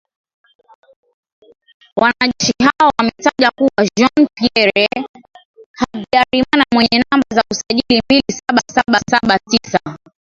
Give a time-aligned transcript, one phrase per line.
[1.95, 4.85] Wanajeshi hao wametajwa kuwa Jean Pierre
[5.71, 9.97] Habyarimana mwenye namba za usajili mbili saba saba saba tisa